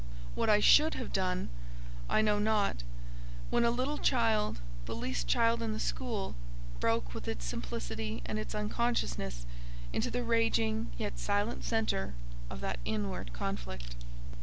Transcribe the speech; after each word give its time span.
What 0.33 0.49
I 0.49 0.59
should 0.59 0.95
have 0.95 1.13
done, 1.13 1.49
I 2.09 2.23
know 2.23 2.39
not, 2.39 2.77
when 3.51 3.63
a 3.63 3.69
little 3.69 3.99
child—the 3.99 4.95
least 4.95 5.27
child 5.27 5.61
in 5.61 5.73
the 5.73 5.79
school—broke 5.79 7.13
with 7.13 7.27
its 7.27 7.45
simplicity 7.45 8.23
and 8.25 8.39
its 8.39 8.55
unconsciousness 8.55 9.45
into 9.93 10.09
the 10.09 10.23
raging 10.23 10.87
yet 10.97 11.19
silent 11.19 11.63
centre 11.63 12.15
of 12.49 12.61
that 12.61 12.79
inward 12.83 13.31
conflict. 13.33 13.95